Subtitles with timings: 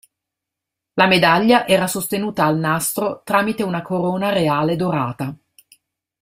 [0.95, 5.35] La medaglia era sostenuta al nastro tramite una corona reale dorata.